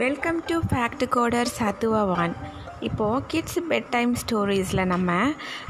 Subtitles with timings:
[0.00, 2.32] Welcome to fact coder சத்துவவான்
[2.80, 5.10] இப்போது kids bed time ஸ்டோரிஸில் நம்ம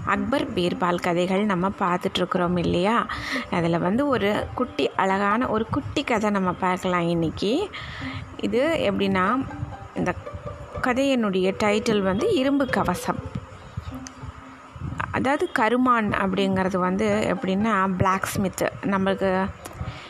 [0.04, 3.06] அக்பர் பீர்பால் கதைகள் நம்ம பார்த்துட்ருக்குறோம் இல்லையா?
[3.50, 7.52] அதில் வந்து ஒரு குட்டி அழகான ஒரு குட்டி கதை நம்ம பார்க்கலாம் இன்றைக்கி
[8.40, 9.24] இது எப்படின்னா
[9.94, 10.14] இந்த
[10.82, 13.20] கதையினுடைய டைட்டில் வந்து இரும்பு கவசம்.
[15.10, 19.30] அதாவது கருமான் அப்படிங்கிறது வந்து எப்படின்னா பிளாக் ஸ்மித்து நம்மளுக்கு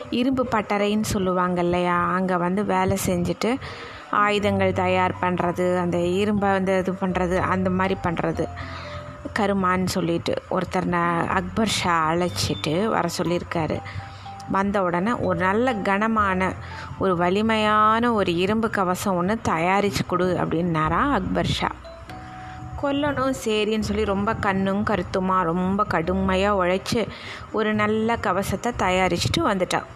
[0.09, 1.99] இரும்பு பட்டறைன்னு சொல்லுவாங்க இல்லையா?
[2.17, 3.51] அங்கே வந்து வேலை செஞ்சுட்டு
[4.11, 8.45] ஆயுதங்கள் தயார் பண்ணுறது அந்த இரும்பை வந்து இது பண்ணுறது அந்த மாதிரி பண்ணுறது
[9.37, 13.77] கருமான்னு சொல்லிட்டு ஒருத்தர் ந அக்பர் ஷா அழைச்சிட்டு வர சொல்லியிருக்காரு.
[14.51, 16.53] வந்த உடனே ஒரு நல்ல கனமான
[16.99, 21.71] ஒரு வலிமையான ஒரு இரும்பு கவசம் ஒன்று தயாரித்து கொடு அப்படின்னாரா அக்பர் ஷா.
[22.81, 27.07] கொல்லணும் சரின்னு சொல்லி ரொம்ப கண்ணும் கருத்துமாக ரொம்ப கடுமையாக உழைச்சி
[27.51, 29.87] ஒரு நல்ல கவசத்தை தயாரிச்சுட்டு வந்துட்டான்.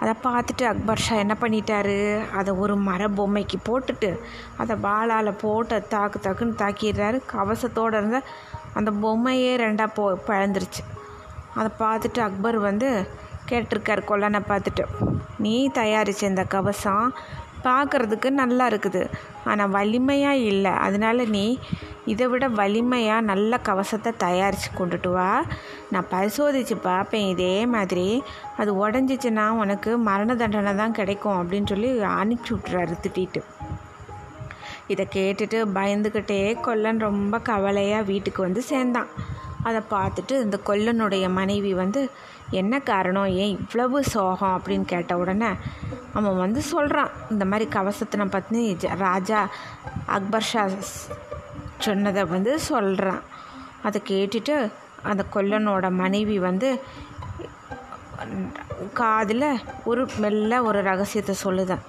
[0.00, 1.96] அதை பார்த்துட்டு அக்பர் ஷா என்ன பண்ணிட்டாரு?
[2.30, 4.10] அதை ஒரு மர பொம்மைக்கு போட்டுட்டு
[4.56, 7.20] அதை பாலால் போட்டு தாக்கு தாக்குன்னு தாக்கிடுறாரு.
[7.32, 8.20] கவசத்தோடு இருந்த
[8.74, 10.82] அந்த பொம்மையே ரெண்டாக போ பழந்துருச்சு
[11.54, 12.88] அதை பார்த்துட்டு அக்பர் வந்து
[13.50, 14.84] கேட்டிருக்கார் கொல்லனை பார்த்துட்டு.
[15.44, 17.14] நீ தயாரித்த இந்த கவசம்
[17.68, 19.02] பார்க்குறதுக்கு நல்லா இருக்குது.
[19.50, 20.72] ஆனால் வலிமையாக இல்லை.
[20.86, 21.46] அதனால நீ
[22.12, 25.30] இதை விட வலிமையாக நல்ல கவசத்தை தயாரித்து கொண்டுட்டு வா.
[25.92, 27.26] நான் பரிசோதித்து பார்ப்பேன்.
[27.34, 28.06] இதே மாதிரி
[28.60, 33.42] அது உடஞ்சிச்சின்னா உனக்கு மரண தண்டனை தான் கிடைக்கும் அப்படின்னு சொல்லி அனுப்பிச்சி விட்றாரு திட்டிட்டு.
[34.92, 39.10] இதை கேட்டுட்டு பயந்துக்கிட்டே கொல்லன் ரொம்ப கவலையாக வீட்டுக்கு வந்து சேர்ந்தான்.
[39.62, 42.10] அதை பார்த்துட்டு இந்த கொல்லனுடைய மனைவி வந்து
[42.50, 43.26] என்ன காரணம்?
[43.26, 44.60] ஏன் இவ்வளவு சோகம்?
[44.60, 45.50] அப்படின்னு கேட்ட உடனே
[46.12, 49.48] அவன் வந்து சொல்கிறான் இந்த மாதிரி கவசத்தினை பற்றி ராஜா
[50.06, 50.68] அக்பர் ஷா
[51.78, 53.22] சொன்னதை வந்து சொல்கிறான்
[53.82, 56.80] அதை கேட்டுட்டு அந்த கொல்லனோட மனைவி வந்து
[58.94, 61.84] காதில் ஒரு மெல்ல ஒரு ரகசியத்தை சொல்லுதான்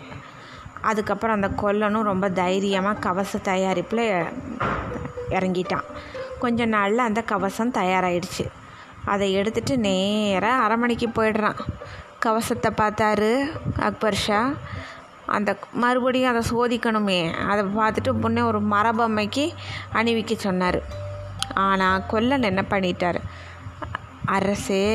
[0.81, 4.23] அதுக்கப்புறம் அந்த கொல்லனும் ரொம்ப தைரியமாக கவச தயாரிப்பில்
[5.29, 5.87] இறங்கிட்டான்.
[6.43, 8.45] கொஞ்ச நாளில் அந்த கவசம் தயாராகிடுச்சு
[9.11, 11.59] அதை எடுத்துகிட்டு நேராக அரமனைக்கு போயிடுறான்.
[12.25, 13.31] கவசத்தை பார்த்தாரு
[13.87, 14.39] அக்பர் ஷா.
[15.35, 15.49] அந்த
[15.83, 17.19] மறுபடியும் அதை சோதிக்கணுமே.
[17.51, 19.45] அதை பார்த்துட்டு முன்னே ஒரு மரபொம்மைக்கு
[19.99, 20.79] அணிவிக்க சொன்னார்.
[21.67, 23.19] ஆனால் கொல்லன் என்ன பண்ணிட்டார்?
[24.37, 24.85] அரசே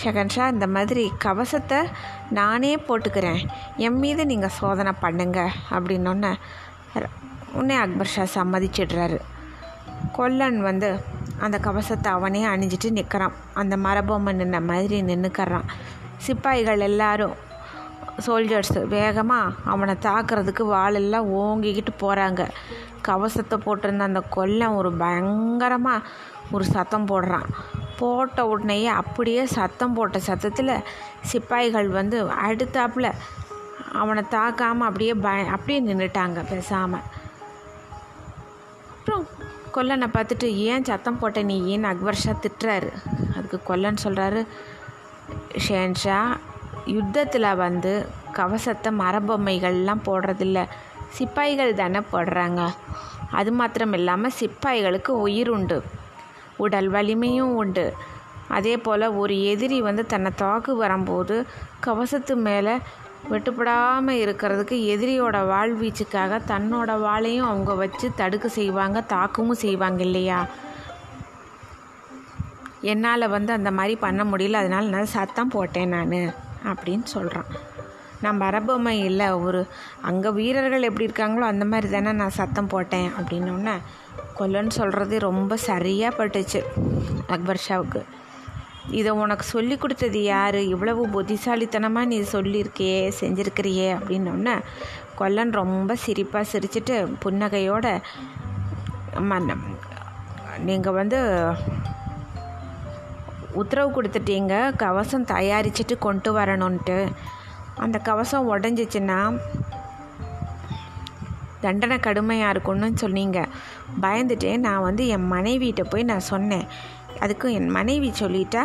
[0.00, 1.78] ஷகன்ஷா இந்த மாதிரி கவசத்தை
[2.38, 3.40] நானே போட்டுக்கிறேன்.
[3.86, 5.40] என் மீது நீங்கள் சோதனை பண்ணுங்க
[5.76, 6.32] அப்படின்னொன்னே
[7.56, 9.18] உடனே அக்பர் ஷா சம்மதிச்சிடுறாரு.
[10.12, 11.04] கொல்லன் வந்து
[11.40, 15.68] அந்த கவசத்தை அவனே அணிஞ்சிட்டு நிற்கிறான் அந்த மரபொம்மை நின்ன மாதிரி நின்றுக்கறான்
[16.16, 17.32] சிப்பாய்கள் எல்லாரும்
[18.26, 22.48] சோல்ஜர்ஸ் வேகமாக அவனை தாக்குறதுக்கு வாளெல்லாம் ஓங்கிக்கிட்டு போகிறாங்க
[23.02, 26.08] கவசத்தை போட்டிருந்த அந்த கொல்லன் ஒரு பயங்கரமாக
[26.50, 27.48] ஒரு சத்தம் போடுறான்.
[27.98, 30.84] போட்ட உடனேயே அப்படியே சத்தம் போட்ட சத்தத்தில்
[31.20, 33.12] சிப்பாய்கள் வந்து அடுத்தாப்புல
[33.92, 37.00] அவனை தாக்காமல் அப்படியே பய அப்படியே நின்றுட்டாங்க பேசாமல்
[38.90, 39.26] அப்புறம்
[39.74, 42.90] கொல்லனை பார்த்துட்டு ஏன் சத்தம் போட்ட நீ ஏன் அக்பர் ஷா திட்டுறாரு?
[43.36, 44.46] அதுக்கு கொல்லன் சொல்கிறாரு
[45.68, 46.18] ஷேன்ஷா
[46.84, 50.68] யுத்தத்தில் வந்து கவசத்தை மரபொம்மைகள்லாம் போடுறதில்ல.
[51.08, 52.60] சிப்பாய்கள் தானே போடுறாங்க.
[53.30, 55.82] அது மாத்திரம் இல்லாமல் சிப்பாய்களுக்கு உயிர் உண்டு.
[56.56, 57.94] உடல் வலிமையும் உண்டு.
[58.48, 61.46] அதே போல் ஒரு எதிரி வந்து தன்னை தாக்கு வரும்போது
[61.80, 62.74] கவசத்து மேலே
[63.30, 70.46] வெட்டுப்படாமல் இருக்கிறதுக்கு எதிரியோட வாழ்வீச்சுக்காக தன்னோட வாளையும் அவங்க வச்சு தடுக்க செய்வாங்க தாக்கவும் செய்வாங்க இல்லையா?
[72.80, 76.14] என்னால் வந்து அந்த மாதிரி பண்ண முடியல அதனால் நான் சத்தம் போட்டேன் நான்
[76.64, 77.50] அப்படின்னு சொல்கிறான்
[78.20, 79.60] நான் அரபமை இல்லை ஒரு
[80.00, 83.76] அங்கே வீரர்கள் எப்படி இருக்காங்களோ அந்த மாதிரி தானே நான் சத்தம் போட்டேன் அப்படின்னோடனே
[84.38, 86.60] கொல்லன்னு சொல்கிறது ரொம்ப சரியாக பட்டுச்சு
[87.26, 88.02] அக்பர் ஷாவுக்கு.
[88.90, 90.58] இதை உனக்கு சொல்லி கொடுத்தது யார்?
[90.58, 94.54] இவ்வளவு புத்திசாலித்தனமாக நீ சொல்லியிருக்கியே செஞ்சுருக்கிறியே அப்படின்னோடனே
[95.14, 98.00] கொல்லன் ரொம்ப சிரிப்பாக சிரிச்சிட்டு புன்னகையோட
[100.58, 101.18] நீங்கள் வந்து
[103.52, 107.10] உத்தரவு கொடுத்துட்டீங்க கவசம் தயாரிச்சுட்டு கொண்டு வரணுன்ட்டு
[107.76, 109.18] அந்த கவசம் உடஞ்சிச்சின்னா
[111.60, 113.48] தண்டனை கடுமையாக இருக்கும்னு சொன்னீங்க.
[114.00, 116.66] பயந்துட்டு நான் வந்து என் மனைவிகிட்ட போய் நான் சொன்னேன்.
[117.22, 118.62] அதுக்கும் என் மனைவி சொல்லிட்டா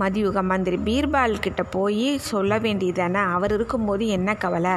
[0.00, 4.76] மதியுக மந்திரி பீர்பால் கிட்ட போய் சொல்ல வேண்டியதானே அவர் இருக்கும்போது என்ன கவலை?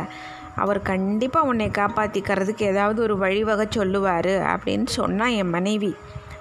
[0.55, 5.91] அவர் கண்டிப்பாக உன்னை காப்பாற்றிக்கிறதுக்கு ஏதாவது ஒரு வழிவகை சொல்லுவார் அப்படின்னு சொன்னான் என் மனைவி.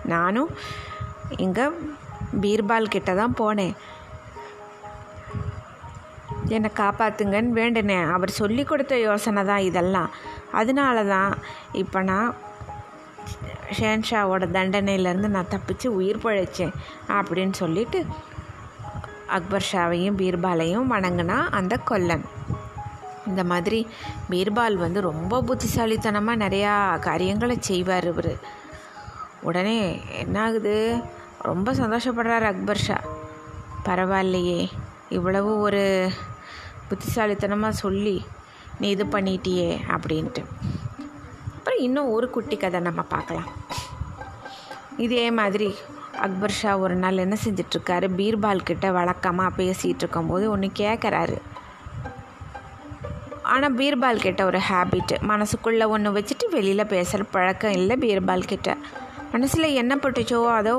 [0.04, 0.50] நானும்
[1.36, 1.66] இங்கே
[2.40, 3.74] பீர்பால் கிட்ட தான் போனேன்.
[6.48, 8.08] என்னை காப்பாற்றுங்கன்னு வேண்டினேன்.
[8.10, 10.10] அவர் சொல்லி கொடுத்த யோசனை தான் இதெல்லாம்.
[10.52, 11.32] அதனால தான்
[11.72, 12.34] இப்போ நான்
[13.78, 16.74] ஷேன்ஷாவோட தண்டனையிலேருந்து நான் தப்பிச்சு உயிர் பழைச்சேன்
[17.08, 18.06] அப்படின்னு சொல்லிட்டு
[19.26, 22.24] அக்பர் ஷாவையும் பீர்பாலையும் வணங்கினா அந்த கொல்லன்.
[23.26, 23.86] இந்த மாதிரி
[24.30, 28.34] பீர்பால் வந்து ரொம்ப புத்திசாலித்தனமாக நிறையா காரியங்களை செய்வார் இவர்.
[29.42, 30.74] உடனே என்ன ஆகுது
[31.38, 32.98] ரொம்ப சந்தோஷப்படுறார் அக்பர் ஷா.
[33.84, 34.70] பரவாயில்லையே
[35.08, 36.10] இவ்வளவு ஒரு
[36.88, 38.24] புத்திசாலித்தனமாக சொல்லி
[38.80, 40.44] நீ இது பண்ணிட்டியே அப்படின்ட்டு.
[41.84, 43.48] இன்னும் ஒரு குட்டி கதை நம்ம பார்க்கலாம்.
[45.04, 45.68] இதே மாதிரி
[46.26, 48.06] அக்பர் ஷா ஒரு நாள் என்ன செஞ்சிட்ருக்காரு?
[48.18, 51.36] பீர்பால் கிட்ட வழக்கமாக பேசிகிட்டு இருக்கும்போது ஒன்று கேட்குறாரு
[53.54, 58.76] ஆனால் பீர்பால் கிட்ட ஒரு ஹேபிட்டு மனசுக்குள்ளே ஒன்று வச்சுட்டு வெளியில் பேசுகிற பழக்கம் இல்லை பீர்பால் கிட்ட.
[59.32, 60.74] மனசில் என்ன பட்டுச்சோ அதோ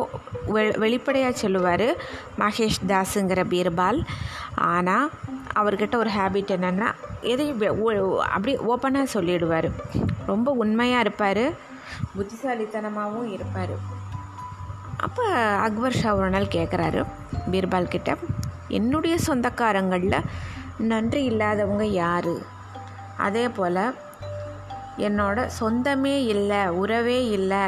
[0.55, 1.87] வெ வெளிப்படையாக சொல்லுவார்
[2.41, 3.99] மகேஷ் தாஸுங்கிற பீர்பால்.
[4.73, 5.07] ஆனால்
[5.59, 6.89] அவர்கிட்ட ஒரு ஹேபிட் என்னென்னா
[7.31, 7.61] எதையும்
[8.35, 9.69] அப்படி ஓப்பனாக சொல்லிடுவார்.
[10.31, 11.43] ரொம்ப உண்மையாக இருப்பார்
[12.17, 13.75] புத்திசாலித்தனமாகவும் இருப்பார்.
[15.05, 15.25] அப்போ
[15.65, 17.01] அக்பர் ஷா ஒரு நாள் கேட்குறாரு
[17.51, 18.11] பீர்பால் கிட்ட
[18.77, 20.25] என்னுடைய சொந்தக்காரங்களில்
[20.91, 22.33] நன்றி இல்லாதவங்க யார்?
[23.25, 23.83] அதே போல்
[25.07, 27.63] என்னோட சொந்தமே இல்லை உறவே இல்லை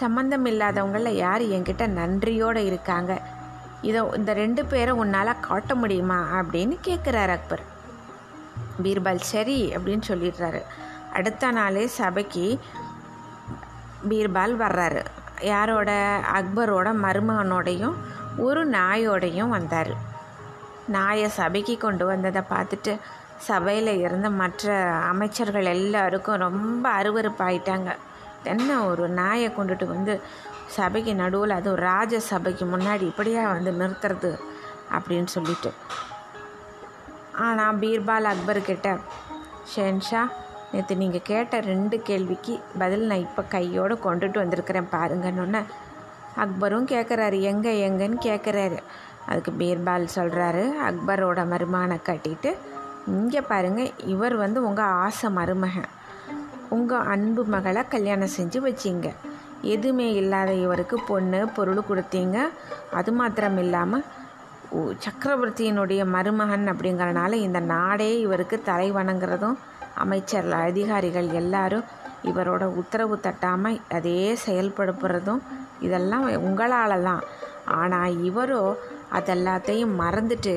[0.00, 3.12] சம்மந்தம் இல்லாதவங்களில் யார் என்கிட்ட நன்றியோடு இருக்காங்க?
[3.82, 6.18] இதை இந்த ரெண்டு பேரை உன்னால் காட்ட முடியுமா?
[6.40, 7.62] அப்படின்னு கேட்குறாரு அக்பர்.
[8.82, 10.60] பீர்பால் சரி அப்படின்னு சொல்லிடுறாரு.
[11.12, 12.46] அடுத்த நாளே சபைக்கு
[14.08, 15.04] பீர்பால் வர்றாரு.
[15.40, 15.90] யாரோட?
[16.32, 17.96] அக்பரோட மருமகனோடையும்
[18.36, 19.92] ஒரு நாயோடையும் வந்தார்.
[20.86, 22.92] நாயை சபைக்கு கொண்டு வந்ததை பார்த்துட்டு
[23.36, 24.82] சபையில் இருந்த மற்ற
[25.12, 27.90] அமைச்சர்கள் எல்லாருக்கும் ரொம்ப அருவறுப்பாயிட்டாங்க
[28.44, 30.20] என்ன ஒரு நாயை கொண்டுட்டு வந்து
[30.76, 34.38] சபைக்கு நடுவில் அதுவும் ராஜ சபைக்கு முன்னாடி இப்படியா வந்து நிறுத்துறது
[34.92, 35.72] அப்படின்னு சொல்லிட்டு.
[37.38, 38.98] ஆனால் பீர்பால் அக்பர்கிட்ட
[39.74, 40.28] ஷென்ஷா
[40.72, 45.62] நேற்று நீங்கள் கேட்ட ரெண்டு கேள்விக்கு பதில் நான் இப்போ கையோடு கொண்டுட்டு வந்திருக்கிறேன் பாருங்கன்னு
[46.36, 48.78] அக்பரும் கேட்குறாரு எங்கே எங்கன்னு கேட்குறாரு
[49.26, 52.56] அதுக்கு பீர்பால் சொல்கிறாரு அக்பரோட மருமானை கட்டிட்டு
[53.06, 55.88] இங்கே பாருங்கள் இவர் வந்து உங்கள் ஆசை மருமகன்.
[56.76, 59.08] உங்கள் அன்பு மகளை கல்யாணம் செஞ்சு வச்சிங்க.
[59.74, 62.38] எதுவுமே இல்லாத இவருக்கு பொண்ணு பொருள் கொடுத்தீங்க.
[62.98, 64.06] அது மாத்திரம் இல்லாமல்
[65.04, 69.56] சக்கரவர்த்தியினுடைய மருமகன் அப்படிங்கிறனால இந்த நாடே இவருக்கு தலை வணங்குறதும்
[70.04, 71.88] அமைச்சர் அதிகாரிகள் எல்லாரும்
[72.30, 75.42] இவரோட உத்தரவு தட்டாமல் அதே செயல்படுப்புறதும்
[75.86, 77.22] இதெல்லாம் உங்களால் தான்
[77.80, 78.62] ஆனால் இவரோ
[79.18, 80.54] அதெல்லாத்தையும் மறந்துட்டு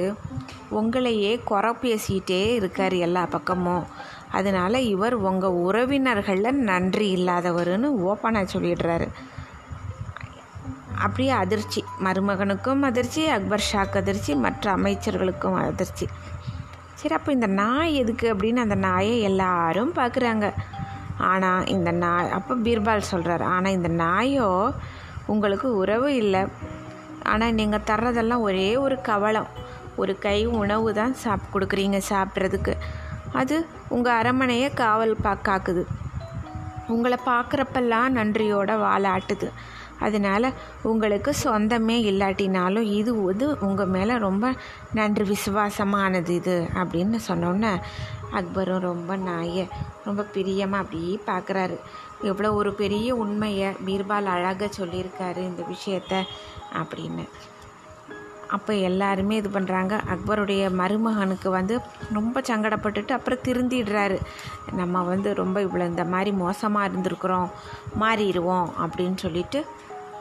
[0.79, 3.85] உங்களையே குறை பேசிகிட்டே இருக்கார் எல்லா பக்கமும்.
[4.37, 9.07] அதனால் இவர் உங்கள் உறவினர்களில் நன்றி இல்லாதவர்னு ஓப்பனாக சொல்லிடுறாரு.
[11.05, 11.81] அப்படியே அதிர்ச்சி.
[12.05, 16.05] மருமகனுக்கும் அதிர்ச்சி அக்பர் ஷாக் அதிர்ச்சி மற்ற அமைச்சர்களுக்கும் அதிர்ச்சி.
[16.99, 20.47] சரி அப்போ இந்த நாய் எதுக்கு அப்படின்னு அந்த நாயை எல்லாரும் பார்க்குறாங்க
[21.31, 24.47] ஆனால் இந்த நாய் அப்போ பீர்பால் சொல்கிறார் ஆனால் இந்த நாயோ
[25.33, 26.43] உங்களுக்கு உறவு இல்லை.
[27.31, 29.49] ஆனால் நீங்கள் தர்றதெல்லாம் ஒரே ஒரு கவலம்.
[30.01, 32.73] ஒரு கை உணவு தான் சாப் கொடுக்குறீங்க சாப்பிட்றதுக்கு.
[33.33, 35.83] அது உங்கள் அரமனையை காவல் பா காக்குது.
[36.87, 39.51] உங்களை பார்க்குறப்பெல்லாம் நன்றியோட வாழாட்டுது
[39.99, 40.47] அதனால்
[40.81, 44.53] உங்களுக்கு சொந்தமே இல்லாட்டினாலும் இது வந்து உங்கள் மேலே ரொம்ப
[44.93, 47.71] நன்றி விசுவாசமானது இது அப்படின்னு சொன்னோன்னே
[48.31, 49.67] அக்பரும் ரொம்ப நாயை
[50.05, 51.77] ரொம்ப பிரியமாக அப்படியே பார்க்குறாரு
[52.21, 56.23] எவ்வளோ ஒரு பெரிய உண்மையை பீர்பால் அழகாக சொல்லியிருக்காரு இந்த விஷயத்த
[56.83, 57.25] அப்படின்னு.
[58.55, 61.75] அப்போ எல்லாருமே இது பண்ணுறாங்க அக்பருடைய மருமகனுக்கு வந்து
[62.13, 64.17] ரொம்ப சங்கடப்பட்டுட்டு அப்புறம் திருந்திடுறாரு.
[64.71, 67.49] நம்ம வந்து ரொம்ப இவ்வளோ இந்த மாதிரி மோசமாக இருந்திருக்கிறோம்
[68.01, 69.61] மாறிடுவோம் அப்படின்னு சொல்லிட்டு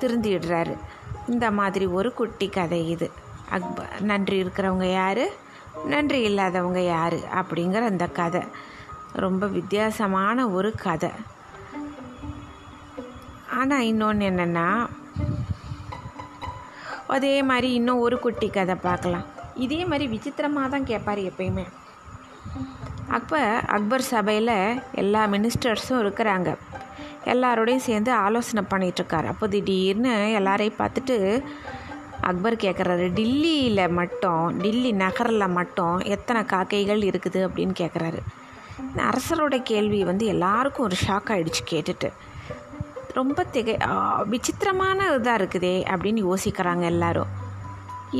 [0.01, 0.75] திருந்திடுறாரு.
[1.29, 3.09] இந்த மாதிரி ஒரு குட்டி கதை இது.
[3.57, 5.25] அக்ப நன்றி இருக்கிறவங்க யார்?
[5.87, 7.19] நன்றி இல்லாதவங்க யார்?
[7.41, 8.43] அப்படிங்கிற அந்த கதை.
[9.25, 11.13] ரொம்ப வித்தியாசமான ஒரு கதை.
[13.61, 14.67] ஆனால் இன்னொன்று என்னென்னா
[17.15, 19.27] அதே மாதிரி இன்னும் ஒரு குட்டி கதை பார்க்கலாம்.
[19.65, 21.65] இதே மாதிரி விசித்திரமாக தான் கேட்பார் எப்பயுமே.
[23.19, 23.41] அப்போ
[23.77, 24.57] அக்பர் சபையில்
[25.03, 26.51] எல்லா மினிஸ்டர்ஸும் இருக்கிறாங்க.
[27.33, 31.17] எல்லாரோடையும் சேர்ந்து ஆலோசனை பண்ணிகிட்ருக்காரு அப்போ திடீர்னு எல்லாரையும் பார்த்துட்டு
[32.31, 37.41] அக்பர் கேட்குறாரு டில்லியில் மட்டும் டில்லி நகரில் மட்டும் எத்தனை காக்கைகள் இருக்குது?
[37.47, 38.21] அப்படின்னு கேட்குறாரு
[39.09, 42.09] அரசரோட கேள்வி வந்து எல்லாருக்கும் ஒரு ஷாக் ஆகிடுச்சு கேட்டுட்டு.
[43.19, 43.75] ரொம்ப திகை
[44.33, 47.31] விசித்திரமான இதாக இருக்குதே அப்படின்னு யோசிக்கிறாங்க எல்லாரும்.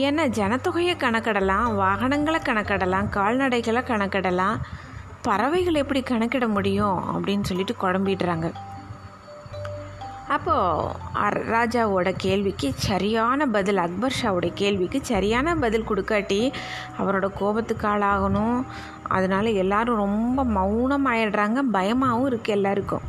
[0.05, 4.59] ஏன்னா ஜனத்தொகையை கணக்கிடலாம் வாகனங்களை கணக்கிடலாம் கால்நடைகளை கணக்கிடலாம்
[5.27, 8.47] பறவைகள் எப்படி கணக்கிட முடியும் அப்படின்னு சொல்லிட்டு குழம்பிடுறாங்க.
[10.35, 16.41] அப்போது ராஜாவோட கேள்விக்கு சரியான பதில் அக்பர் ஷாவோட கேள்விக்கு சரியான பதில் கொடுக்காட்டி
[16.99, 18.59] அவரோட கோபத்துக்கு ஆளாகணும்.
[19.17, 21.61] அதனால் எல்லோரும் ரொம்ப மௌனமாயிடுறாங்க.
[21.77, 23.07] பயமாகவும் இருக்குது எல்லாருக்கும்.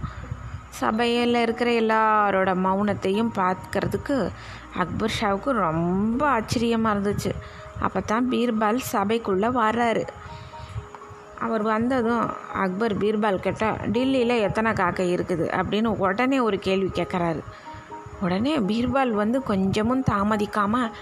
[0.80, 4.18] சபையில் இருக்கிற எல்லாரோட மௌனத்தையும் பார்க்கறதுக்கு
[4.84, 7.32] அக்பர் ஷாவுக்கு ரொம்ப ஆச்சரியமாக இருந்துச்சு.
[7.86, 10.04] அப்போ தான் பீர்பால் சபைக்குள்ளே வர்றாரு.
[11.46, 12.26] அவர் வந்ததும்
[12.64, 13.64] அக்பர் பீர்பால் கிட்ட
[13.96, 15.46] டில்லியில் எத்தனை காக்கை இருக்குது?
[15.60, 17.42] அப்படின்னு உடனே ஒரு கேள்வி கேட்குறாரு
[18.26, 20.94] உடனே பீர்பால் வந்து கொஞ்சமும் தாமதிக்காமல்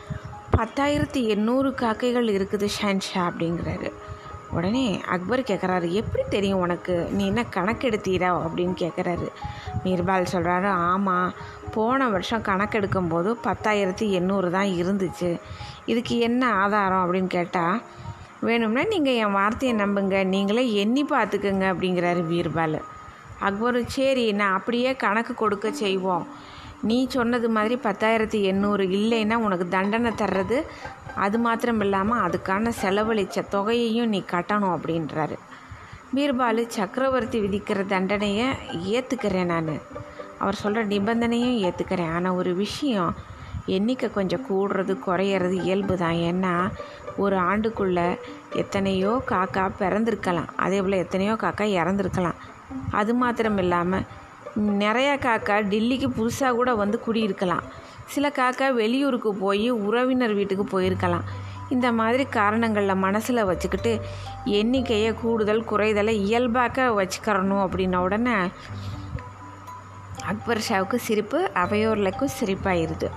[0.56, 3.90] பத்தாயிரத்தி எண்ணூறு காக்கைகள் இருக்குது ஷான்ஷா அப்படிங்கிறாரு.
[4.52, 7.08] உடனே அக்பர் கேட்குறாரு எப்படி தெரியும் உனக்கு?
[7.12, 8.30] நீ என்ன கணக்கெடுத்தீரா?
[8.46, 9.28] அப்படின்னு கேட்குறாரு
[9.84, 11.34] மீர்பால் சொல்கிறாரு ஆமாம்
[11.72, 15.40] போன வருஷம் கணக்கெடுக்கும் போது பத்தாயிரத்தி எண்ணூறு தான் இருந்துச்சு.
[15.86, 17.04] இதுக்கு என்ன ஆதாரம்?
[17.04, 17.82] அப்படின்னு கேட்டால்
[18.40, 20.24] வேணும்னா நீங்கள் என் வார்த்தையை நம்புங்க.
[20.26, 22.82] நீங்களே எண்ணி பார்த்துக்குங்க அப்படிங்கிறாரு பீர்பால்
[23.42, 26.28] அக்பரும் சரி நான் அப்படியே கணக்கு கொடுக்க செய்வோம்.
[26.90, 30.58] நீ சொன்னது மாதிரி பத்தாயிரத்தி எண்ணூறு இல்லைன்னா உனக்கு தண்டனை தர்றது
[31.16, 35.36] அது மாத்திரம் இல்லாமல் அதுக்கான செலவழித்த தொகையையும் நீ கட்டணும் அப்படின்றாரு.
[36.16, 38.48] பீர்பால் சக்கரவர்த்தி விதிக்கிற தண்டனையை
[38.96, 39.74] ஏற்றுக்கிறேன் நான்.
[40.40, 43.12] அவர் சொல்கிற நிபந்தனையும் ஏற்றுக்கிறேன் ஆனால் ஒரு விஷயம்
[43.66, 46.54] எண்ணிக்கை கொஞ்சம் கூடுறது குறையிறது இயல்பு தான் ஏன்னா
[47.18, 48.08] ஒரு ஆண்டுக்குள்ளே
[48.62, 50.50] எத்தனையோ காக்கா பிறந்திருக்கலாம்.
[50.56, 52.40] அதே போல் எத்தனையோ காக்கா இறந்துருக்கலாம்.
[52.92, 54.06] அது மாத்திரம் இல்லாமல்
[54.58, 57.64] நிறையா காக்கா டெல்லிக்கு புதுசாக கூட வந்து குடியிருக்கலாம்.
[58.06, 61.26] சில காக்கா வெளியூருக்கு போய் உறவினர் வீட்டுக்கு போயிருக்கலாம்.
[61.70, 64.02] இந்த மாதிரி காரணங்களில் மனசில் வச்சுக்கிட்டு
[64.46, 68.36] எண்ணிக்கையை கூடுதல் குறைதலை இயல்பாக வச்சுக்கிறணும் அப்படின்ன உடனே
[70.26, 73.10] அக்பர் ஷாவுக்கு சிரிப்பு அவையோர்லக்கும் சிரிப்பாயிருது.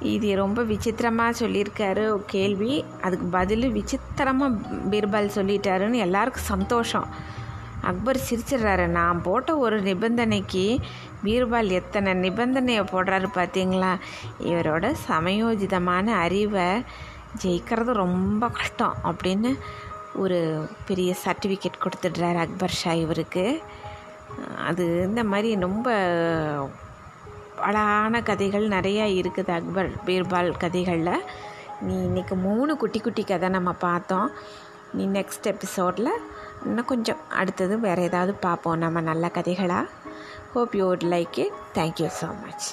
[0.00, 2.84] இது ரொம்ப விசித்திரமாக சொல்லியிருக்காரு கேள்வி.
[3.00, 4.54] அதுக்கு பதில் விசித்திரமாக
[4.90, 7.08] பீர்பால் சொல்லிட்டாருன்னு எல்லாருக்கும் சந்தோஷம்.
[7.90, 8.86] அக்பர் சிரிச்சிடுறாரு.
[8.98, 10.66] நான் போட்ட ஒரு நிபந்தனைக்கு
[11.24, 13.92] பீர்பால் எத்தனை நிபந்தனையை போடுறாரு பார்த்தீங்களா
[14.50, 16.68] இவரோட சமயோஜிதமான அறிவை
[17.42, 19.52] ஜெயிக்கிறது ரொம்ப கஷ்டம் அப்படின்னு
[20.22, 20.38] ஒரு
[20.88, 23.46] பெரிய சர்டிஃபிகேட் கொடுத்துட்றாரு அக்பர் ஷா இவருக்கு.
[24.68, 25.88] அது இந்த மாதிரி ரொம்ப
[27.68, 31.24] அழகான கதைகள் நிறையா இருக்குது அக்பர் பீர்பால் கதைகளில்.
[31.86, 34.28] நீ இன்றைக்கி மூணு குட்டி குட்டி கதை நம்ம பார்த்தோம்.
[34.96, 36.12] நீ நெக்ஸ்ட் எபிசோடில்
[36.64, 38.78] இன்னும் கொஞ்சம் அடுத்தது வேறு ஏதாவது பார்ப்போம்.
[38.78, 39.86] நம்ம நல்ல கதைகளாக
[40.54, 42.66] hope you would like it thank you so much